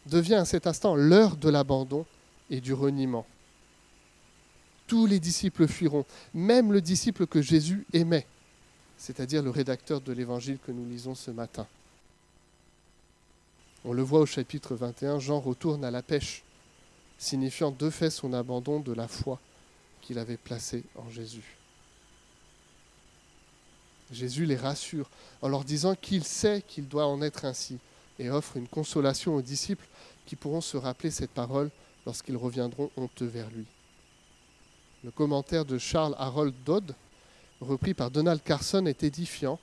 devient 0.07 0.35
à 0.35 0.45
cet 0.45 0.67
instant 0.67 0.95
l'heure 0.95 1.37
de 1.37 1.49
l'abandon 1.49 2.05
et 2.51 2.61
du 2.61 2.73
reniement. 2.73 3.27
Tous 4.87 5.07
les 5.07 5.21
disciples 5.21 5.69
fuiront, 5.69 6.05
même 6.35 6.73
le 6.73 6.81
disciple 6.81 7.27
que 7.27 7.41
Jésus 7.41 7.87
aimait, 7.93 8.27
c'est-à-dire 8.99 9.43
le 9.43 9.51
rédacteur 9.51 10.01
de 10.01 10.13
l'évangile 10.13 10.59
que 10.59 10.73
nous 10.73 10.89
lisons 10.89 11.15
ce 11.15 11.31
matin. 11.31 11.67
On 13.85 13.93
le 13.93 14.03
voit 14.03 14.21
au 14.21 14.27
chapitre 14.27 14.75
21, 14.75 15.19
Jean 15.19 15.41
retourne 15.41 15.85
à 15.85 15.91
la 15.91 16.03
pêche, 16.03 16.45
signifiant 17.19 17.71
de 17.71 17.91
fait 17.91 18.11
son 18.11 18.33
abandon 18.33 18.81
de 18.81 18.93
la 18.93 19.09
foi 19.09 19.41
qu'il 20.03 20.19
avait 20.19 20.37
placée 20.37 20.85
en 20.97 21.09
Jésus. 21.11 21.62
Jésus 24.13 24.45
les 24.45 24.57
rassure 24.57 25.09
en 25.41 25.49
leur 25.49 25.65
disant 25.65 25.95
qu'il 25.95 26.25
sait 26.25 26.63
qu'il 26.67 26.89
doit 26.89 27.07
en 27.07 27.23
être 27.23 27.45
ainsi 27.45 27.79
et 28.19 28.31
offre 28.31 28.57
une 28.57 28.69
consolation 28.69 29.35
aux 29.35 29.43
disciples 29.43 29.87
qui 30.27 30.37
pourront 30.37 30.61
se 30.61 30.77
rappeler 30.77 31.11
cette 31.11 31.31
parole 31.31 31.71
lorsqu'ils 32.07 32.37
reviendront 32.37 32.91
honteux 32.97 33.27
vers 33.27 33.51
lui. 33.51 33.65
Le 35.05 35.11
commentaire 35.11 35.65
de 35.65 35.79
Charles 35.79 36.15
Harold 36.19 36.55
Dodd, 36.65 36.95
repris 37.61 37.95
par 37.95 38.11
Donald 38.11 38.43
Carson, 38.43 38.87
est 38.87 39.03
édifiant 39.03 39.59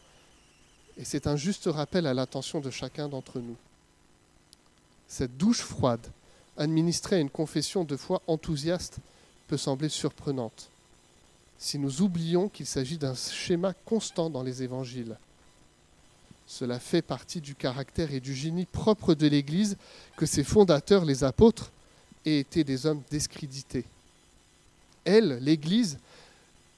et 0.97 1.05
c'est 1.05 1.27
un 1.27 1.37
juste 1.37 1.69
rappel 1.71 2.05
à 2.07 2.13
l'attention 2.13 2.59
de 2.59 2.69
chacun 2.69 3.07
d'entre 3.07 3.39
nous. 3.39 3.55
Cette 5.07 5.37
douche 5.37 5.61
froide, 5.61 6.05
administrée 6.57 7.15
à 7.15 7.19
une 7.19 7.29
confession 7.29 7.85
de 7.85 7.95
foi 7.95 8.21
enthousiaste, 8.27 8.97
peut 9.47 9.57
sembler 9.57 9.89
surprenante 9.89 10.69
si 11.59 11.77
nous 11.77 12.01
oublions 12.01 12.47
qu'il 12.47 12.65
s'agit 12.65 12.97
d'un 12.97 13.13
schéma 13.13 13.73
constant 13.85 14.29
dans 14.29 14.43
les 14.43 14.63
évangiles. 14.63 15.17
Cela 16.47 16.79
fait 16.79 17.01
partie 17.01 17.41
du 17.41 17.53
caractère 17.53 18.13
et 18.13 18.21
du 18.21 18.33
génie 18.33 18.65
propre 18.65 19.13
de 19.13 19.27
l'Église 19.27 19.77
que 20.15 20.25
ses 20.25 20.45
fondateurs, 20.45 21.05
les 21.05 21.23
apôtres, 21.23 21.69
aient 22.25 22.39
été 22.39 22.63
des 22.63 22.85
hommes 22.85 23.03
discrédités. 23.11 23.85
Elle, 25.03 25.37
l'Église, 25.41 25.99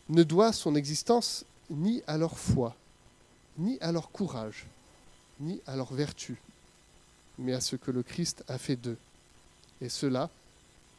ne 0.09 0.23
doit 0.23 0.51
son 0.51 0.75
existence 0.75 1.45
ni 1.69 2.01
à 2.07 2.17
leur 2.17 2.37
foi, 2.37 2.75
ni 3.57 3.77
à 3.79 3.91
leur 3.91 4.11
courage, 4.11 4.65
ni 5.39 5.61
à 5.67 5.75
leur 5.75 5.93
vertu, 5.93 6.35
mais 7.37 7.53
à 7.53 7.61
ce 7.61 7.75
que 7.75 7.91
le 7.91 8.03
Christ 8.03 8.43
a 8.47 8.57
fait 8.57 8.75
d'eux. 8.75 8.97
Et 9.79 9.89
cela, 9.89 10.29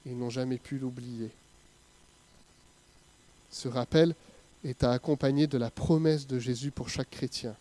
ils 0.07 0.17
n'ont 0.17 0.31
jamais 0.31 0.59
pu 0.59 0.79
l'oublier. 0.79 1.31
Ce 3.53 3.69
rappel 3.69 4.17
est 4.65 4.83
à 4.83 4.91
accompagner 4.91 5.47
de 5.47 5.59
la 5.59 5.71
promesse 5.71 6.27
de 6.27 6.39
Jésus 6.39 6.71
pour 6.71 6.89
chaque 6.89 7.11
chrétien. 7.11 7.55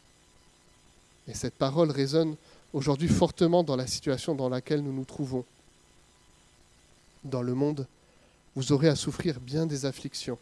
Et 1.28 1.34
cette 1.34 1.54
parole 1.54 1.92
résonne 1.92 2.36
aujourd'hui 2.74 3.10
fortement 3.10 3.64
dans 3.64 3.76
la 3.76 3.86
situation 3.86 4.34
dans 4.34 4.50
laquelle 4.50 4.82
nous 4.82 4.94
nous 4.94 5.06
trouvons. 5.06 5.46
Dans 7.24 7.42
le 7.42 7.54
monde, 7.54 7.86
vous 8.56 8.72
aurez 8.72 8.88
à 8.88 8.96
souffrir 8.96 9.40
bien 9.40 9.66
des 9.66 9.86
afflictions, 9.86 10.38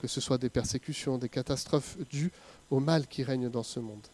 que 0.00 0.08
ce 0.08 0.20
soit 0.20 0.38
des 0.38 0.48
persécutions, 0.48 1.18
des 1.18 1.28
catastrophes 1.28 1.96
dues 2.10 2.32
au 2.70 2.80
mal 2.80 3.06
qui 3.06 3.22
règne 3.22 3.50
dans 3.50 3.62
ce 3.62 3.80
monde. 3.80 4.06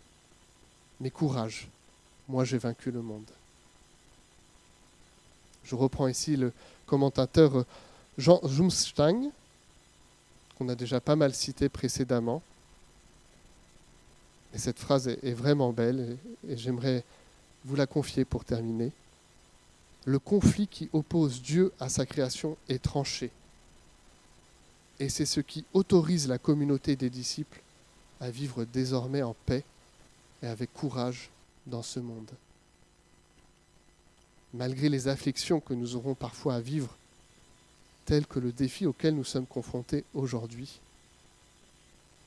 Mais 1.00 1.10
courage, 1.10 1.68
moi 2.28 2.44
j'ai 2.44 2.58
vaincu 2.58 2.90
le 2.90 3.02
monde. 3.02 3.30
Je 5.64 5.74
reprends 5.74 6.08
ici 6.08 6.36
le 6.36 6.52
commentateur 6.86 7.64
Jean 8.18 8.40
Zumstein, 8.46 9.30
qu'on 10.56 10.68
a 10.68 10.74
déjà 10.74 11.00
pas 11.00 11.16
mal 11.16 11.34
cité 11.34 11.68
précédemment. 11.68 12.42
Et 14.54 14.58
cette 14.58 14.78
phrase 14.78 15.08
est, 15.08 15.32
vraiment 15.32 15.72
belle 15.72 16.16
et 16.48 16.56
j'aimerais 16.56 17.04
vous 17.64 17.76
la 17.76 17.86
confier 17.86 18.24
pour 18.24 18.44
terminer. 18.44 18.90
Le 20.04 20.18
conflit 20.18 20.66
qui 20.66 20.88
oppose 20.92 21.42
Dieu 21.42 21.72
à 21.80 21.88
sa 21.88 22.06
création 22.06 22.56
est 22.68 22.82
tranché. 22.82 23.30
Et 24.98 25.08
c'est 25.08 25.26
ce 25.26 25.40
qui 25.40 25.64
autorise 25.74 26.28
la 26.28 26.38
communauté 26.38 26.96
des 26.96 27.10
disciples 27.10 27.60
à 28.20 28.30
vivre 28.30 28.64
désormais 28.64 29.22
en 29.22 29.34
paix 29.44 29.62
et 30.42 30.46
avec 30.46 30.72
courage 30.72 31.28
dans 31.66 31.82
ce 31.82 32.00
monde. 32.00 32.30
Malgré 34.54 34.88
les 34.88 35.08
afflictions 35.08 35.60
que 35.60 35.74
nous 35.74 35.96
aurons 35.96 36.14
parfois 36.14 36.54
à 36.54 36.60
vivre, 36.60 36.96
telles 38.06 38.26
que 38.26 38.38
le 38.38 38.52
défi 38.52 38.86
auquel 38.86 39.14
nous 39.14 39.24
sommes 39.24 39.46
confrontés 39.46 40.04
aujourd'hui, 40.14 40.80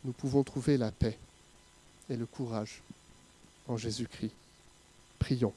nous 0.03 0.12
pouvons 0.12 0.43
trouver 0.43 0.77
la 0.77 0.91
paix 0.91 1.17
et 2.09 2.15
le 2.15 2.25
courage 2.25 2.81
en 3.67 3.77
Jésus-Christ. 3.77 4.33
Prions. 5.17 5.53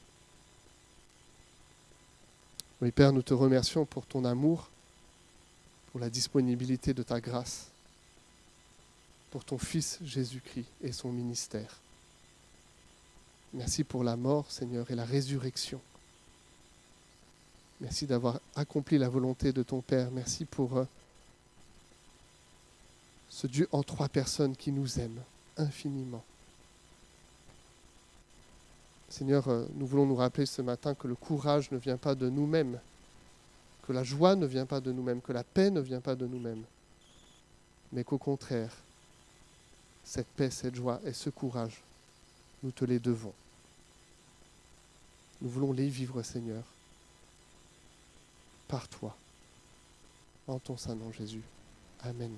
Oui, 2.80 2.90
Père, 2.90 3.12
nous 3.12 3.22
te 3.22 3.34
remercions 3.34 3.84
pour 3.84 4.06
ton 4.06 4.24
amour, 4.24 4.68
pour 5.90 6.00
la 6.00 6.10
disponibilité 6.10 6.94
de 6.94 7.02
ta 7.02 7.20
grâce, 7.20 7.68
pour 9.30 9.44
ton 9.44 9.58
Fils 9.58 9.98
Jésus-Christ 10.04 10.66
et 10.82 10.92
son 10.92 11.12
ministère. 11.12 11.78
Merci 13.52 13.84
pour 13.84 14.02
la 14.02 14.16
mort, 14.16 14.50
Seigneur, 14.50 14.90
et 14.90 14.94
la 14.94 15.04
résurrection. 15.04 15.80
Merci 17.82 18.06
d'avoir 18.06 18.38
accompli 18.54 18.96
la 18.96 19.08
volonté 19.08 19.52
de 19.52 19.64
ton 19.64 19.80
Père. 19.80 20.08
Merci 20.12 20.44
pour 20.44 20.76
euh, 20.76 20.84
ce 23.28 23.48
Dieu 23.48 23.68
en 23.72 23.82
trois 23.82 24.08
personnes 24.08 24.54
qui 24.54 24.70
nous 24.70 25.00
aime 25.00 25.20
infiniment. 25.56 26.22
Seigneur, 29.08 29.48
euh, 29.48 29.66
nous 29.74 29.84
voulons 29.84 30.06
nous 30.06 30.14
rappeler 30.14 30.46
ce 30.46 30.62
matin 30.62 30.94
que 30.94 31.08
le 31.08 31.16
courage 31.16 31.72
ne 31.72 31.76
vient 31.76 31.96
pas 31.96 32.14
de 32.14 32.28
nous-mêmes, 32.28 32.78
que 33.82 33.92
la 33.92 34.04
joie 34.04 34.36
ne 34.36 34.46
vient 34.46 34.64
pas 34.64 34.80
de 34.80 34.92
nous-mêmes, 34.92 35.20
que 35.20 35.32
la 35.32 35.42
paix 35.42 35.72
ne 35.72 35.80
vient 35.80 36.00
pas 36.00 36.14
de 36.14 36.28
nous-mêmes, 36.28 36.62
mais 37.92 38.04
qu'au 38.04 38.16
contraire, 38.16 38.76
cette 40.04 40.28
paix, 40.28 40.50
cette 40.50 40.76
joie 40.76 41.00
et 41.04 41.12
ce 41.12 41.30
courage, 41.30 41.82
nous 42.62 42.70
te 42.70 42.84
les 42.84 43.00
devons. 43.00 43.34
Nous 45.40 45.50
voulons 45.50 45.72
les 45.72 45.88
vivre, 45.88 46.22
Seigneur, 46.22 46.62
par 48.72 48.88
toi. 48.88 49.14
En 50.48 50.58
ton 50.58 50.78
Saint-Nom, 50.78 51.12
Jésus. 51.12 51.42
Amen. 52.00 52.32